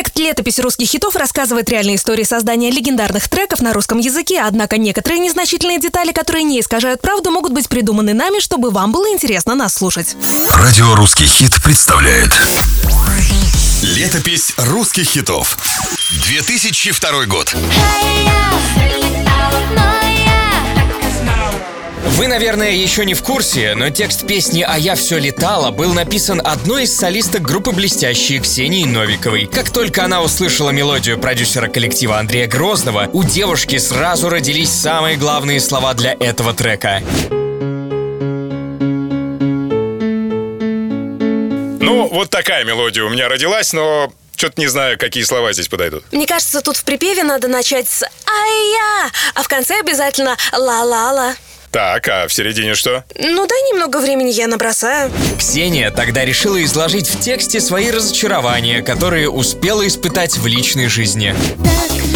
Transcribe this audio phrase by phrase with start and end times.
[0.00, 5.18] Проект «Летопись русских хитов» рассказывает реальные истории создания легендарных треков на русском языке, однако некоторые
[5.18, 9.74] незначительные детали, которые не искажают правду, могут быть придуманы нами, чтобы вам было интересно нас
[9.74, 10.16] слушать.
[10.54, 12.30] Радио «Русский хит» представляет.
[13.82, 15.58] Летопись русских хитов
[16.08, 17.54] 2002 год
[22.20, 26.38] Вы, наверное, еще не в курсе, но текст песни «А я все летала» был написан
[26.44, 29.46] одной из солисток группы «Блестящие» Ксении Новиковой.
[29.46, 35.60] Как только она услышала мелодию продюсера коллектива Андрея Грозного, у девушки сразу родились самые главные
[35.60, 37.00] слова для этого трека.
[41.80, 46.04] Ну, вот такая мелодия у меня родилась, но что-то не знаю, какие слова здесь подойдут.
[46.12, 51.34] Мне кажется, тут в припеве надо начать с «Ай-я», а в конце обязательно «ла-ла-ла».
[51.70, 53.04] Так, а в середине что?
[53.14, 55.10] Ну, дай немного времени, я набросаю.
[55.38, 61.34] Ксения тогда решила изложить в тексте свои разочарования, которые успела испытать в личной жизни.
[61.62, 62.09] Так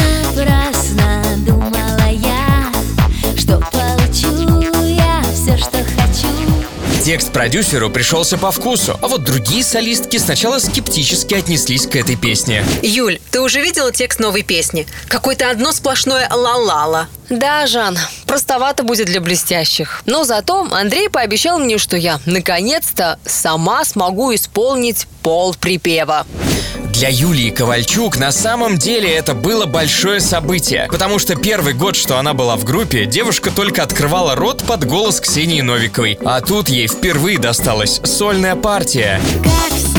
[7.04, 12.64] Текст продюсеру пришелся по вкусу, а вот другие солистки сначала скептически отнеслись к этой песне.
[12.80, 14.86] Юль, ты уже видела текст новой песни?
[15.06, 17.08] Какое-то одно сплошное ла-ла-ла.
[17.28, 20.02] Да, Жан, простовато будет для блестящих.
[20.06, 26.26] Но зато Андрей пообещал мне, что я, наконец-то, сама смогу исполнить пол припева.
[26.94, 32.18] Для Юлии Ковальчук на самом деле это было большое событие, потому что первый год, что
[32.18, 36.16] она была в группе, девушка только открывала рот под голос Ксении Новиковой.
[36.24, 39.20] А тут ей впервые досталась сольная партия.
[39.42, 39.93] Как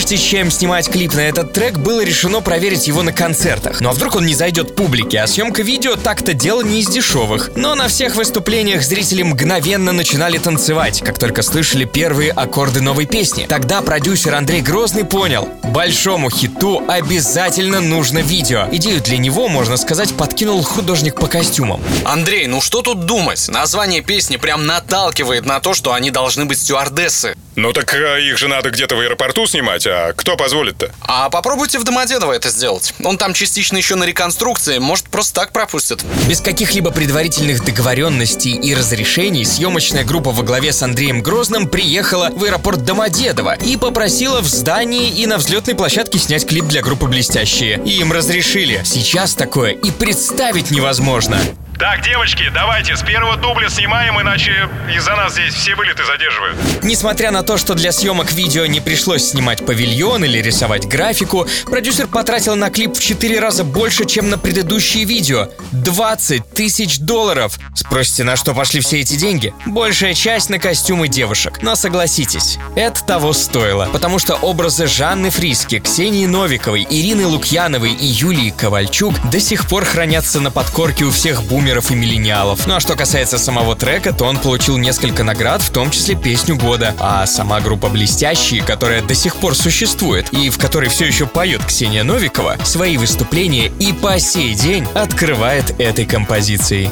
[0.00, 3.82] Прежде чем снимать клип на этот трек, было решено проверить его на концертах.
[3.82, 7.50] Ну а вдруг он не зайдет публике, а съемка видео так-то дело не из дешевых.
[7.54, 13.44] Но на всех выступлениях зрители мгновенно начинали танцевать, как только слышали первые аккорды новой песни.
[13.46, 18.68] Тогда продюсер Андрей Грозный понял, большому хиту обязательно нужно видео.
[18.72, 21.82] Идею для него, можно сказать, подкинул художник по костюмам.
[22.06, 23.50] Андрей, ну что тут думать?
[23.50, 27.36] Название песни прям наталкивает на то, что они должны быть стюардессы.
[27.56, 30.92] Ну так э, их же надо где-то в аэропорту снимать, а кто позволит-то?
[31.02, 32.94] А попробуйте в Домодедово это сделать.
[33.02, 36.04] Он там частично еще на реконструкции, может просто так пропустят.
[36.28, 42.44] Без каких-либо предварительных договоренностей и разрешений съемочная группа во главе с Андреем Грозным приехала в
[42.44, 47.82] аэропорт Домодедово и попросила в здании и на взлетной площадке снять клип для группы «Блестящие».
[47.84, 48.82] И им разрешили.
[48.84, 51.38] Сейчас такое и представить невозможно.
[51.80, 56.58] Так, девочки, давайте с первого дубля снимаем, иначе из-за нас здесь все вылеты задерживают.
[56.82, 62.06] Несмотря на то, что для съемок видео не пришлось снимать павильон или рисовать графику, продюсер
[62.06, 65.48] потратил на клип в 4 раза больше, чем на предыдущие видео.
[65.72, 67.58] 20 тысяч долларов!
[67.74, 69.54] Спросите, на что пошли все эти деньги?
[69.64, 71.62] Большая часть на костюмы девушек.
[71.62, 73.88] Но согласитесь, это того стоило.
[73.90, 79.86] Потому что образы Жанны Фриски, Ксении Новиковой, Ирины Лукьяновой и Юлии Ковальчук до сих пор
[79.86, 82.66] хранятся на подкорке у всех бумеров и миллениалов.
[82.66, 86.56] Ну а что касается самого трека, то он получил несколько наград, в том числе песню
[86.56, 86.94] года.
[86.98, 91.64] А сама группа «Блестящие», которая до сих пор существует и в которой все еще поет
[91.64, 96.90] Ксения Новикова, свои выступления и по сей день открывает этой композицией.